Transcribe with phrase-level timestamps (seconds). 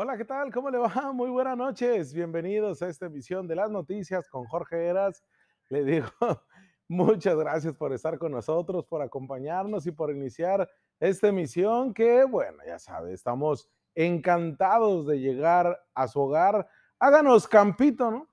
[0.00, 0.52] Hola, ¿qué tal?
[0.52, 0.88] ¿Cómo le va?
[1.12, 2.14] Muy buenas noches.
[2.14, 5.24] Bienvenidos a esta emisión de las noticias con Jorge Eras.
[5.70, 6.06] Le digo
[6.88, 12.58] muchas gracias por estar con nosotros, por acompañarnos y por iniciar esta emisión que, bueno,
[12.64, 16.68] ya sabe, estamos encantados de llegar a su hogar.
[17.00, 18.28] Háganos campito, ¿no?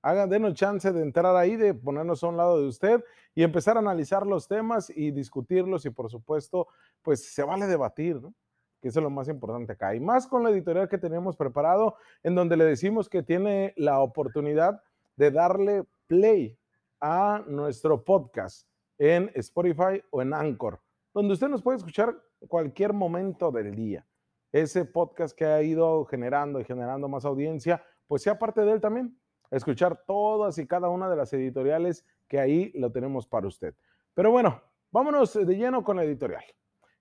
[0.00, 3.04] Hagan, denos chance de entrar ahí, de ponernos a un lado de usted
[3.34, 6.68] y empezar a analizar los temas y discutirlos y, por supuesto,
[7.02, 8.32] pues se vale debatir, ¿no?
[8.80, 9.94] Que es lo más importante acá.
[9.94, 14.00] Y más con la editorial que tenemos preparado, en donde le decimos que tiene la
[14.00, 14.82] oportunidad
[15.16, 16.58] de darle play
[17.00, 18.66] a nuestro podcast
[18.98, 20.80] en Spotify o en Anchor,
[21.12, 22.14] donde usted nos puede escuchar
[22.48, 24.06] cualquier momento del día.
[24.52, 28.80] Ese podcast que ha ido generando y generando más audiencia, pues sea parte de él
[28.80, 29.18] también.
[29.50, 33.74] Escuchar todas y cada una de las editoriales que ahí lo tenemos para usted.
[34.14, 36.44] Pero bueno, vámonos de lleno con la editorial.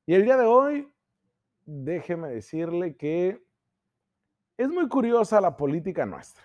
[0.05, 0.92] Y el día de hoy
[1.66, 3.44] déjeme decirle que
[4.58, 6.44] es muy curiosa la política nuestra,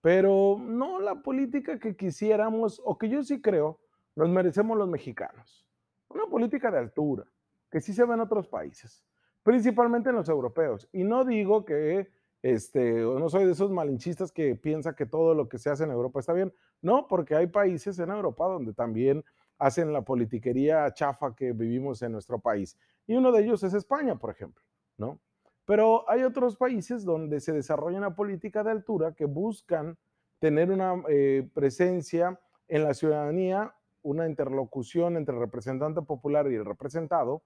[0.00, 3.78] pero no la política que quisiéramos o que yo sí creo
[4.16, 5.66] nos merecemos los mexicanos.
[6.08, 7.24] Una política de altura,
[7.70, 9.04] que sí se ve en otros países,
[9.42, 10.88] principalmente en los europeos.
[10.92, 12.10] Y no digo que
[12.42, 15.92] este, no soy de esos malinchistas que piensa que todo lo que se hace en
[15.92, 16.52] Europa está bien.
[16.82, 19.24] No, porque hay países en Europa donde también
[19.58, 22.76] hacen la politiquería chafa que vivimos en nuestro país.
[23.06, 24.62] Y uno de ellos es España, por ejemplo,
[24.96, 25.20] ¿no?
[25.64, 29.96] Pero hay otros países donde se desarrolla una política de altura que buscan
[30.38, 36.64] tener una eh, presencia en la ciudadanía, una interlocución entre el representante popular y el
[36.64, 37.42] representado,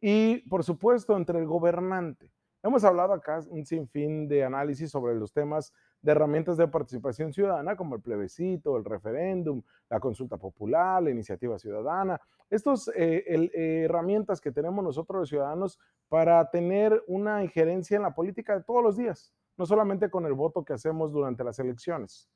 [0.00, 2.30] y por supuesto entre el gobernante.
[2.66, 5.72] Hemos hablado acá un sinfín de análisis sobre los temas
[6.02, 11.60] de herramientas de participación ciudadana como el plebiscito, el referéndum, la consulta popular, la iniciativa
[11.60, 12.20] ciudadana.
[12.50, 15.78] Estas eh, eh, herramientas que tenemos nosotros los ciudadanos
[16.08, 20.32] para tener una injerencia en la política de todos los días, no solamente con el
[20.32, 22.28] voto que hacemos durante las elecciones.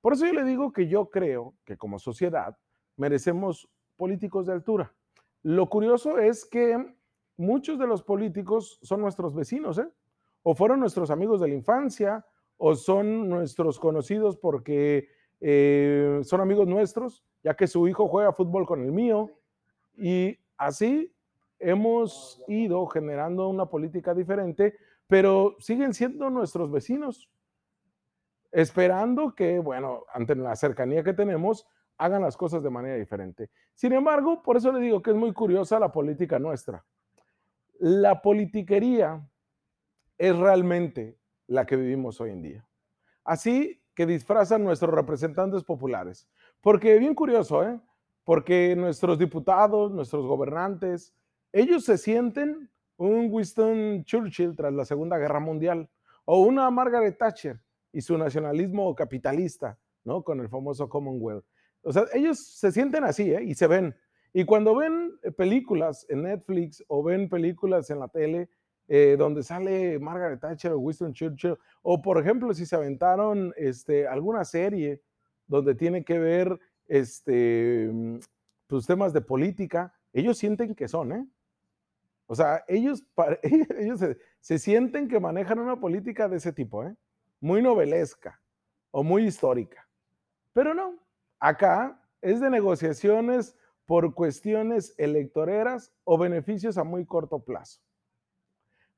[0.00, 2.58] Por eso yo le digo que yo creo que como sociedad
[2.96, 4.92] merecemos políticos de altura.
[5.44, 6.97] Lo curioso es que
[7.38, 9.88] muchos de los políticos son nuestros vecinos, ¿eh?
[10.42, 12.26] O fueron nuestros amigos de la infancia,
[12.58, 15.08] o son nuestros conocidos porque
[15.40, 19.30] eh, son amigos nuestros, ya que su hijo juega fútbol con el mío.
[19.96, 21.14] Y así
[21.58, 24.76] hemos ido generando una política diferente,
[25.06, 27.30] pero siguen siendo nuestros vecinos,
[28.50, 31.66] esperando que, bueno, ante la cercanía que tenemos,
[31.96, 33.50] hagan las cosas de manera diferente.
[33.74, 36.84] Sin embargo, por eso le digo que es muy curiosa la política nuestra.
[37.78, 39.26] La politiquería
[40.18, 42.68] es realmente la que vivimos hoy en día.
[43.24, 46.28] Así que disfrazan nuestros representantes populares.
[46.60, 47.80] Porque bien curioso, ¿eh?
[48.24, 51.14] Porque nuestros diputados, nuestros gobernantes,
[51.52, 55.88] ellos se sienten un Winston Churchill tras la Segunda Guerra Mundial
[56.24, 57.60] o una Margaret Thatcher
[57.92, 60.22] y su nacionalismo capitalista, ¿no?
[60.22, 61.44] Con el famoso Commonwealth.
[61.82, 63.42] O sea, ellos se sienten así, ¿eh?
[63.42, 63.94] Y se ven.
[64.32, 68.48] Y cuando ven eh, películas en Netflix o ven películas en la tele
[68.90, 74.08] eh, donde sale Margaret Thatcher o Winston Churchill, o por ejemplo si se aventaron este,
[74.08, 75.02] alguna serie
[75.46, 77.90] donde tiene que ver este,
[78.66, 81.26] pues, temas de política, ellos sienten que son, ¿eh?
[82.26, 83.04] O sea, ellos,
[83.78, 86.96] ellos se, se, sienten que manejan una política de ese tipo, ¿eh?
[87.40, 88.40] Muy novelesca
[88.90, 89.86] o muy histórica.
[90.54, 90.94] Pero no,
[91.38, 93.54] acá es de negociaciones
[93.88, 97.80] por cuestiones electoreras o beneficios a muy corto plazo.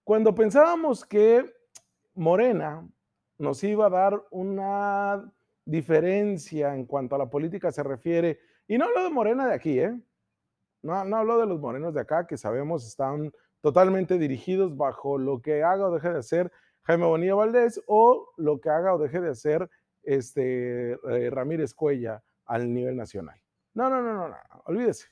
[0.03, 1.49] Cuando pensábamos que
[2.13, 2.85] Morena
[3.39, 5.33] nos iba a dar una
[5.65, 9.79] diferencia en cuanto a la política se refiere, y no hablo de Morena de aquí,
[9.79, 9.97] ¿eh?
[10.83, 13.31] No, no hablo de los morenos de acá, que sabemos están
[13.61, 16.51] totalmente dirigidos bajo lo que haga o deje de hacer
[16.83, 19.71] Jaime Bonilla Valdés o lo que haga o deje de hacer
[20.03, 23.41] este, eh, Ramírez Cuella al nivel nacional.
[23.75, 25.09] No, no, no, no, no, olvídese.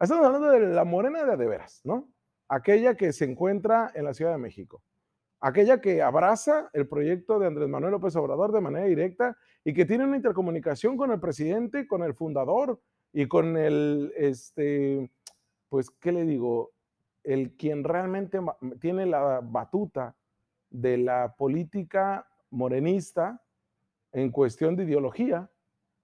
[0.00, 2.08] Estamos hablando de la morena de de veras, ¿no?
[2.48, 4.82] Aquella que se encuentra en la Ciudad de México.
[5.40, 9.86] Aquella que abraza el proyecto de Andrés Manuel López Obrador de manera directa y que
[9.86, 12.80] tiene una intercomunicación con el presidente, con el fundador
[13.12, 15.10] y con el, este,
[15.68, 16.72] pues, ¿qué le digo?
[17.22, 18.38] El quien realmente
[18.80, 20.16] tiene la batuta
[20.70, 23.42] de la política morenista
[24.12, 25.50] en cuestión de ideología,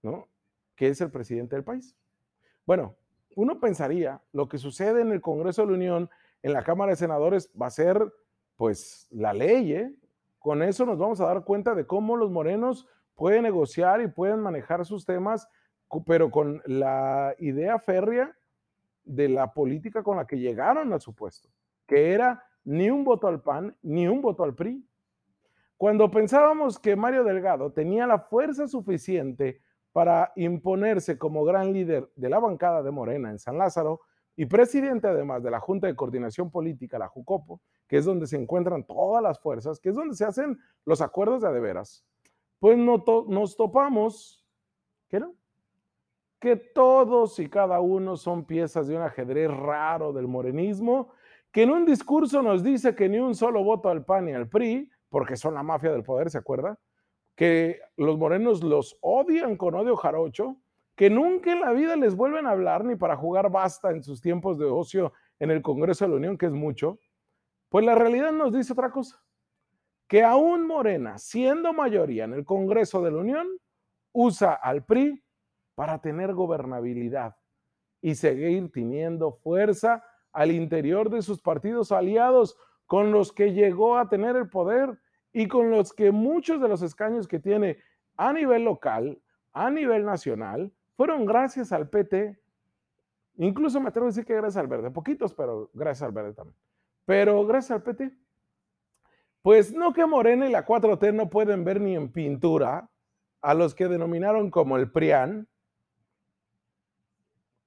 [0.01, 0.27] ¿no?
[0.77, 1.97] Que es el presidente del país.
[2.65, 2.95] Bueno,
[3.35, 6.09] uno pensaría lo que sucede en el Congreso de la Unión,
[6.43, 8.01] en la Cámara de Senadores, va a ser
[8.55, 9.73] pues la ley.
[9.73, 9.93] ¿eh?
[10.39, 14.39] Con eso nos vamos a dar cuenta de cómo los morenos pueden negociar y pueden
[14.39, 15.49] manejar sus temas,
[16.05, 18.37] pero con la idea férrea
[19.03, 21.49] de la política con la que llegaron a su puesto,
[21.87, 24.85] que era ni un voto al PAN, ni un voto al PRI.
[25.77, 29.61] Cuando pensábamos que Mario Delgado tenía la fuerza suficiente
[29.97, 34.01] para imponerse como gran líder de la bancada de Morena en San Lázaro
[34.35, 38.35] y presidente además de la Junta de Coordinación Política, la JUCOPO, que es donde se
[38.39, 42.05] encuentran todas las fuerzas, que es donde se hacen los acuerdos de adeveras,
[42.59, 44.45] pues no nos topamos,
[45.09, 45.33] ¿qué no?
[46.39, 51.09] Que todos y cada uno son piezas de un ajedrez raro del morenismo,
[51.51, 54.47] que en un discurso nos dice que ni un solo voto al PAN y al
[54.47, 56.77] PRI, porque son la mafia del poder, ¿se acuerda?
[57.37, 60.57] Que los morenos los odian con odio jarocho,
[60.95, 64.19] que nunca en la vida les vuelven a hablar ni para jugar basta en sus
[64.19, 66.99] tiempos de ocio en el Congreso de la Unión, que es mucho,
[67.69, 69.23] pues la realidad nos dice otra cosa,
[70.07, 73.47] que aún Morena, siendo mayoría en el Congreso de la Unión,
[74.11, 75.23] usa al PRI
[75.75, 77.35] para tener gobernabilidad
[78.01, 82.57] y seguir teniendo fuerza al interior de sus partidos aliados
[82.87, 84.97] con los que llegó a tener el poder
[85.37, 87.77] y con los que muchos de los escaños que tiene
[88.15, 89.21] a nivel local,
[89.53, 92.39] a nivel nacional, fueron gracias al PT.
[93.35, 96.57] Incluso me atrevo a decir que gracias al verde, poquitos, pero gracias al verde también.
[97.05, 98.17] Pero gracias al PT.
[99.43, 102.89] Pues no que Morena y la 4T no pueden ver ni en pintura
[103.39, 105.47] a los que denominaron como el PRIAN.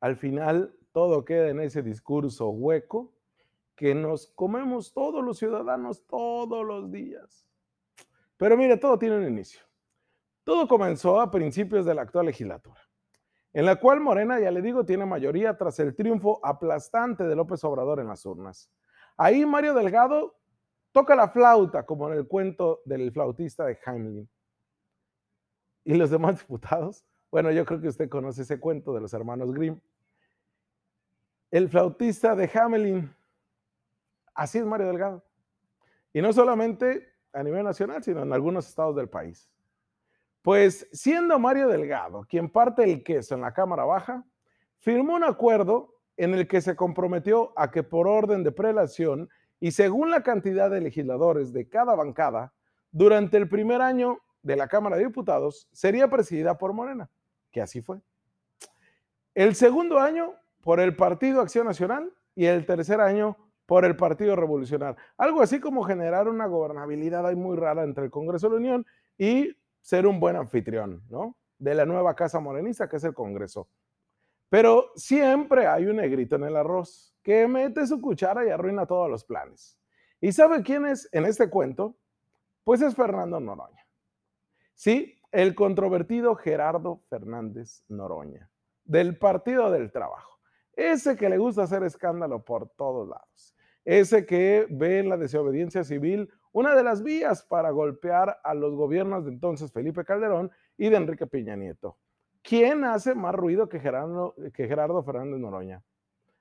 [0.00, 3.12] Al final todo queda en ese discurso hueco
[3.76, 7.46] que nos comemos todos los ciudadanos todos los días.
[8.40, 9.60] Pero mire, todo tiene un inicio.
[10.44, 12.80] Todo comenzó a principios de la actual legislatura,
[13.52, 17.62] en la cual Morena, ya le digo, tiene mayoría tras el triunfo aplastante de López
[17.64, 18.72] Obrador en las urnas.
[19.18, 20.40] Ahí Mario Delgado
[20.90, 24.26] toca la flauta, como en el cuento del flautista de Hamelin.
[25.84, 27.04] ¿Y los demás diputados?
[27.30, 29.78] Bueno, yo creo que usted conoce ese cuento de los hermanos Grimm.
[31.50, 33.14] El flautista de Hamelin
[34.32, 35.22] Así es Mario Delgado.
[36.14, 39.50] Y no solamente a nivel nacional, sino en algunos estados del país.
[40.42, 44.24] Pues siendo Mario Delgado quien parte el queso en la Cámara Baja,
[44.78, 49.28] firmó un acuerdo en el que se comprometió a que por orden de prelación
[49.58, 52.52] y según la cantidad de legisladores de cada bancada,
[52.90, 57.10] durante el primer año de la Cámara de Diputados sería presidida por Morena,
[57.50, 58.00] que así fue.
[59.34, 63.36] El segundo año por el Partido Acción Nacional y el tercer año
[63.70, 65.00] por el Partido Revolucionario.
[65.16, 68.86] Algo así como generar una gobernabilidad ahí muy rara entre el Congreso de la Unión
[69.16, 71.36] y ser un buen anfitrión, ¿no?
[71.56, 73.68] De la nueva Casa Morenista, que es el Congreso.
[74.48, 79.08] Pero siempre hay un negrito en el arroz que mete su cuchara y arruina todos
[79.08, 79.78] los planes.
[80.20, 81.96] ¿Y sabe quién es en este cuento?
[82.64, 83.86] Pues es Fernando Noroña.
[84.74, 88.50] Sí, el controvertido Gerardo Fernández Noroña,
[88.82, 90.40] del Partido del Trabajo.
[90.72, 93.54] Ese que le gusta hacer escándalo por todos lados
[93.90, 98.76] ese que ve en la desobediencia civil una de las vías para golpear a los
[98.76, 101.98] gobiernos de entonces Felipe Calderón y de Enrique Peña Nieto.
[102.40, 105.82] ¿Quién hace más ruido que Gerardo, que Gerardo Fernández Noroña?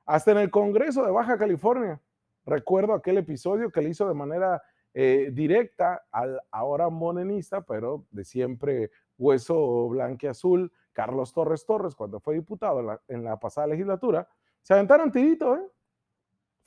[0.05, 1.99] Hasta en el Congreso de Baja California.
[2.45, 4.61] Recuerdo aquel episodio que le hizo de manera
[4.93, 9.89] eh, directa al ahora monenista, pero de siempre hueso
[10.29, 14.27] azul, Carlos Torres Torres, cuando fue diputado en la, en la pasada legislatura.
[14.61, 15.61] Se aventaron tirito, ¿eh?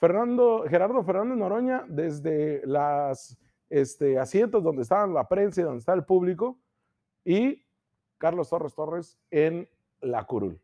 [0.03, 5.93] Fernando, Gerardo Fernández Noroña desde las este, asientos donde estaba la prensa y donde está
[5.93, 6.59] el público
[7.23, 7.65] y
[8.17, 9.69] Carlos Torres Torres en
[10.01, 10.59] la curul.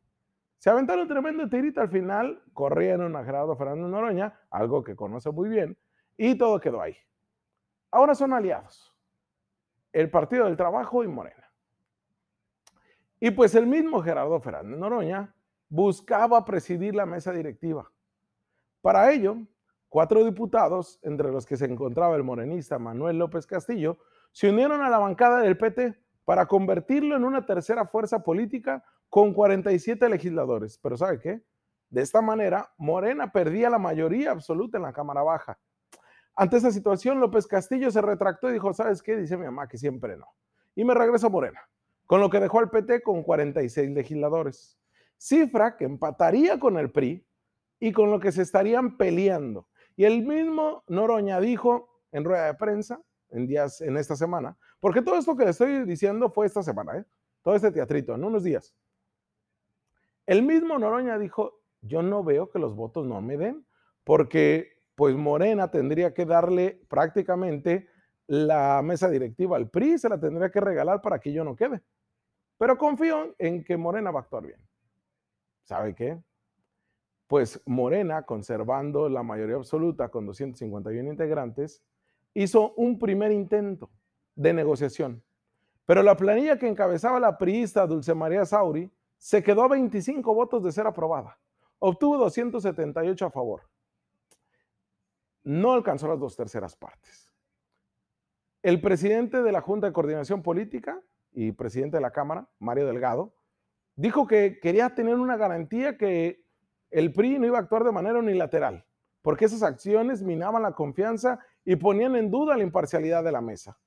[0.58, 5.48] Se aventaron tremendo tirito al final, corrieron a Gerardo Fernández Noroña, algo que conoce muy
[5.48, 5.78] bien,
[6.18, 6.98] y todo quedó ahí.
[7.92, 8.94] Ahora son aliados,
[9.94, 11.50] el Partido del Trabajo y Morena.
[13.22, 15.34] Y pues el mismo Gerardo Fernández Noroña
[15.70, 17.90] buscaba presidir la mesa directiva
[18.82, 19.38] para ello,
[19.90, 23.98] cuatro diputados, entre los que se encontraba el morenista Manuel López Castillo,
[24.32, 29.34] se unieron a la bancada del PT para convertirlo en una tercera fuerza política con
[29.34, 30.78] 47 legisladores.
[30.78, 31.42] Pero ¿sabe qué?
[31.90, 35.60] De esta manera, Morena perdía la mayoría absoluta en la Cámara Baja.
[36.36, 39.18] Ante esa situación, López Castillo se retractó y dijo, ¿sabes qué?
[39.18, 40.28] Dice mi mamá que siempre no.
[40.76, 41.68] Y me regreso Morena,
[42.06, 44.80] con lo que dejó al PT con 46 legisladores.
[45.18, 47.28] Cifra que empataría con el PRI,
[47.80, 49.68] y con lo que se estarían peleando.
[49.96, 55.02] Y el mismo Noroña dijo en rueda de prensa, en días, en esta semana, porque
[55.02, 57.06] todo esto que le estoy diciendo fue esta semana, ¿eh?
[57.44, 58.76] todo este teatrito, en unos días.
[60.26, 63.66] El mismo Noroña dijo, yo no veo que los votos no me den,
[64.04, 67.88] porque pues Morena tendría que darle prácticamente
[68.28, 71.82] la mesa directiva al PRI, se la tendría que regalar para que yo no quede.
[72.58, 74.60] Pero confío en que Morena va a actuar bien.
[75.64, 76.22] ¿Sabe qué?
[77.30, 81.84] Pues Morena, conservando la mayoría absoluta con 251 integrantes,
[82.34, 83.92] hizo un primer intento
[84.34, 85.24] de negociación.
[85.86, 90.64] Pero la planilla que encabezaba la priista Dulce María Sauri se quedó a 25 votos
[90.64, 91.38] de ser aprobada.
[91.78, 93.70] Obtuvo 278 a favor.
[95.44, 97.32] No alcanzó las dos terceras partes.
[98.64, 101.00] El presidente de la Junta de Coordinación Política
[101.32, 103.36] y presidente de la Cámara, Mario Delgado,
[103.96, 106.49] dijo que quería tener una garantía que
[106.92, 108.86] el PRI no iba a actuar de manera unilateral,
[109.22, 113.78] porque esas acciones minaban la confianza y ponían en duda la imparcialidad de la mesa.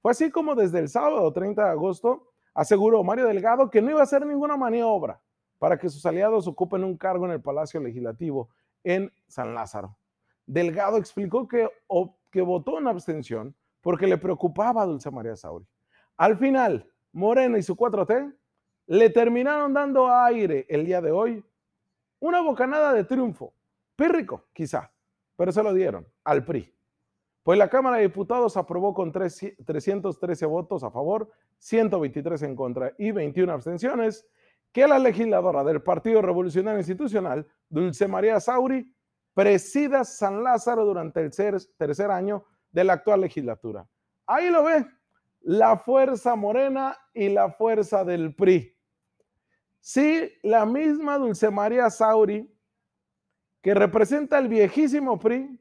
[0.00, 4.00] Fue así como desde el sábado 30 de agosto aseguró Mario Delgado que no iba
[4.00, 5.20] a hacer ninguna maniobra
[5.58, 8.50] para que sus aliados ocupen un cargo en el Palacio Legislativo
[8.84, 9.96] en San Lázaro.
[10.46, 11.68] Delgado explicó que,
[12.30, 15.66] que votó en abstención porque le preocupaba a Dulce María Sauri.
[16.16, 18.34] Al final, Morena y su 4T
[18.86, 21.44] le terminaron dando aire el día de hoy
[22.20, 23.54] una bocanada de triunfo.
[23.94, 24.92] Pírrico, quizá,
[25.36, 26.72] pero se lo dieron al PRI.
[27.42, 33.12] Pues la Cámara de Diputados aprobó con 313 votos a favor, 123 en contra y
[33.12, 34.26] 21 abstenciones
[34.72, 38.94] que la legisladora del Partido Revolucionario Institucional, Dulce María Sauri,
[39.32, 43.88] presida San Lázaro durante el tercer año de la actual legislatura.
[44.26, 44.84] Ahí lo ve,
[45.40, 48.75] la fuerza morena y la fuerza del PRI.
[49.88, 52.52] Sí, la misma Dulce María Sauri,
[53.62, 55.60] que representa el viejísimo PRI,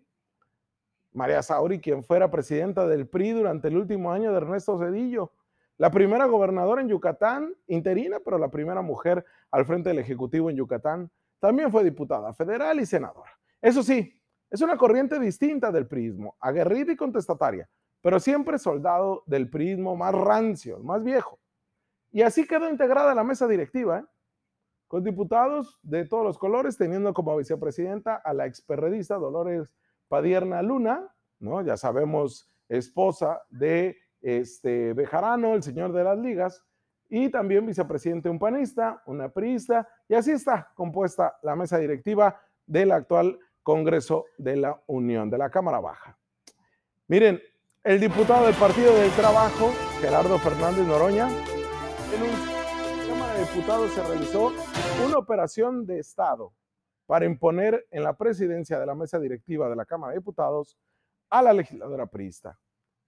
[1.14, 5.32] María Sauri, quien fuera presidenta del PRI durante el último año de Ernesto Cedillo,
[5.78, 10.56] la primera gobernadora en Yucatán, interina, pero la primera mujer al frente del Ejecutivo en
[10.56, 13.30] Yucatán, también fue diputada federal y senadora.
[13.62, 17.70] Eso sí, es una corriente distinta del priismo, aguerrida y contestataria,
[18.02, 21.40] pero siempre soldado del priismo más rancio, más viejo.
[22.12, 24.00] Y así quedó integrada la mesa directiva.
[24.00, 24.15] ¿eh?
[24.88, 29.72] Con diputados de todos los colores, teniendo como vicepresidenta a la experredista Dolores
[30.08, 31.62] Padierna Luna, ¿no?
[31.62, 36.64] Ya sabemos, esposa de este Bejarano, el señor de las ligas,
[37.10, 42.92] y también vicepresidente un panista, una priista, y así está compuesta la mesa directiva del
[42.92, 46.18] actual Congreso de la Unión, de la Cámara Baja.
[47.08, 47.40] Miren,
[47.84, 51.28] el diputado del Partido del Trabajo, Gerardo Fernández Noroña,
[53.40, 54.54] Diputados se realizó
[55.06, 56.54] una operación de Estado
[57.06, 60.78] para imponer en la presidencia de la mesa directiva de la Cámara de Diputados
[61.30, 62.58] a la legisladora priista.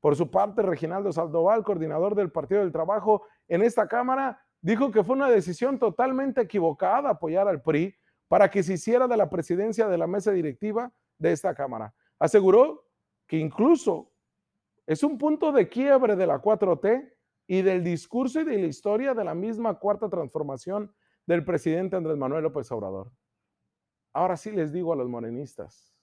[0.02, 5.04] Por su parte, Reginaldo Saldoval, coordinador del Partido del Trabajo en esta Cámara, dijo que
[5.04, 7.96] fue una decisión totalmente equivocada apoyar al PRI
[8.28, 11.94] para que se hiciera de la presidencia de la mesa directiva de esta Cámara.
[12.20, 12.86] Aseguró
[13.28, 14.12] que incluso
[14.86, 17.17] es un punto de quiebre de la 4T
[17.48, 20.94] y del discurso y de la historia de la misma cuarta transformación
[21.26, 23.12] del presidente Andrés Manuel López Obrador.
[24.14, 25.96] Ahora sí les digo a los morenistas,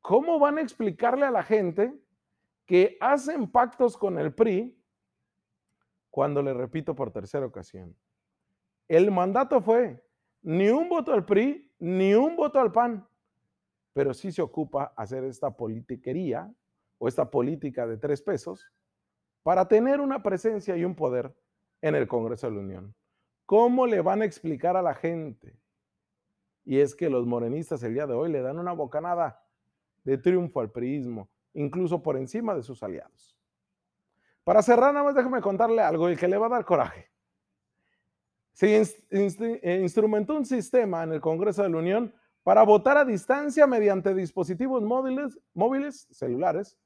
[0.00, 1.94] ¿cómo van a explicarle a la gente
[2.66, 4.76] que hacen pactos con el PRI
[6.10, 7.96] cuando le repito por tercera ocasión?
[8.88, 10.04] El mandato fue
[10.42, 13.06] ni un voto al PRI, ni un voto al PAN,
[13.92, 16.52] pero sí se ocupa hacer esta politiquería
[16.98, 18.72] o esta política de tres pesos
[19.42, 21.34] para tener una presencia y un poder
[21.80, 22.94] en el Congreso de la Unión.
[23.46, 25.58] ¿Cómo le van a explicar a la gente?
[26.64, 29.42] Y es que los morenistas el día de hoy le dan una bocanada
[30.04, 33.36] de triunfo al priismo, incluso por encima de sus aliados.
[34.44, 37.10] Para cerrar, nada más déjeme contarle algo y que le va a dar coraje.
[38.52, 43.66] Se eh, instrumentó un sistema en el Congreso de la Unión para votar a distancia
[43.66, 46.78] mediante dispositivos móviles, móviles celulares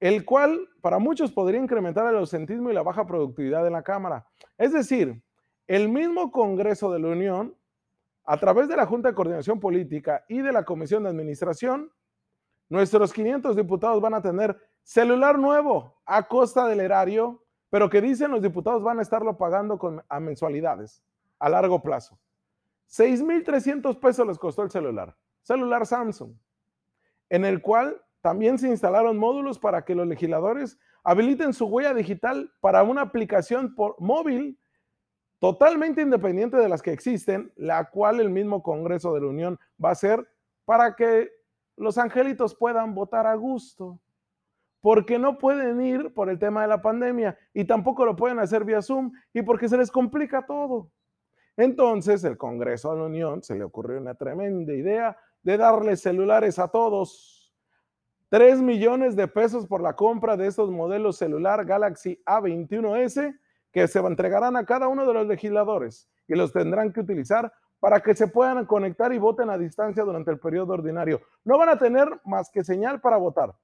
[0.00, 4.26] el cual para muchos podría incrementar el ausentismo y la baja productividad de la Cámara.
[4.56, 5.22] Es decir,
[5.66, 7.54] el mismo Congreso de la Unión,
[8.24, 11.90] a través de la Junta de Coordinación Política y de la Comisión de Administración,
[12.68, 18.30] nuestros 500 diputados van a tener celular nuevo a costa del erario, pero que dicen
[18.30, 21.02] los diputados van a estarlo pagando con, a mensualidades
[21.38, 22.18] a largo plazo.
[22.90, 26.32] 6.300 pesos les costó el celular, celular Samsung,
[27.28, 32.52] en el cual también se instalaron módulos para que los legisladores habiliten su huella digital
[32.60, 34.58] para una aplicación por móvil
[35.38, 39.88] totalmente independiente de las que existen, la cual el mismo Congreso de la Unión va
[39.88, 40.28] a hacer
[40.66, 41.30] para que
[41.78, 43.98] los angelitos puedan votar a gusto,
[44.82, 48.62] porque no pueden ir por el tema de la pandemia y tampoco lo pueden hacer
[48.66, 50.90] vía Zoom y porque se les complica todo.
[51.56, 56.58] Entonces el Congreso de la Unión se le ocurrió una tremenda idea de darle celulares
[56.58, 57.37] a todos
[58.30, 63.38] 3 millones de pesos por la compra de estos modelos celular Galaxy A21S
[63.72, 68.00] que se entregarán a cada uno de los legisladores y los tendrán que utilizar para
[68.00, 71.22] que se puedan conectar y voten a distancia durante el periodo ordinario.
[71.44, 73.54] No van a tener más que señal para votar.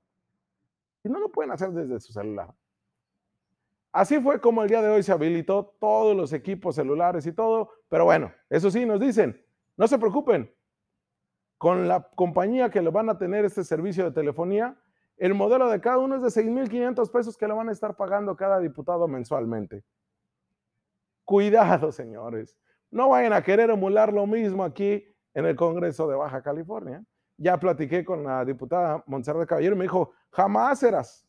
[1.02, 2.54] Y no lo pueden hacer desde su celular.
[3.92, 7.70] Así fue como el día de hoy se habilitó todos los equipos celulares y todo,
[7.88, 9.40] pero bueno, eso sí, nos dicen,
[9.76, 10.52] no se preocupen,
[11.58, 14.76] con la compañía que le van a tener este servicio de telefonía,
[15.16, 18.36] el modelo de cada uno es de 6.500 pesos que le van a estar pagando
[18.36, 19.84] cada diputado mensualmente.
[21.24, 22.56] Cuidado, señores.
[22.90, 27.04] No vayan a querer emular lo mismo aquí en el Congreso de Baja California.
[27.36, 31.26] Ya platiqué con la diputada Montserrat Caballero y me dijo, jamás serás,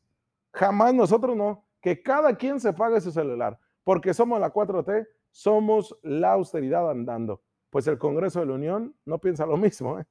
[0.54, 5.98] jamás nosotros no, que cada quien se pague su celular, porque somos la 4T, somos
[6.04, 7.42] la austeridad andando.
[7.70, 10.00] Pues el Congreso de la Unión no piensa lo mismo.
[10.00, 10.06] ¿eh?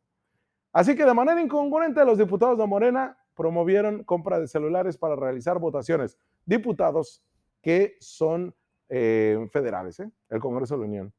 [0.74, 5.60] Así que de manera incongruente los diputados de Morena promovieron compra de celulares para realizar
[5.60, 6.18] votaciones.
[6.44, 7.22] Diputados
[7.62, 8.52] que son
[8.88, 10.10] eh, federales, ¿eh?
[10.28, 11.14] el Congreso de la Unión.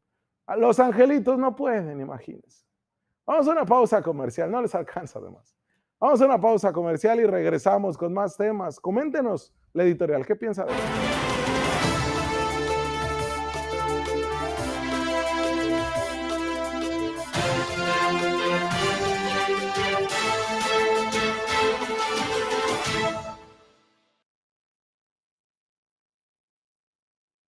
[0.46, 2.66] A los angelitos no pueden, imagínense.
[3.26, 5.56] Vamos a una pausa comercial, no les alcanza además.
[6.00, 8.80] Vamos a una pausa comercial y regresamos con más temas.
[8.80, 11.35] Coméntenos la editorial, ¿qué piensa de eso?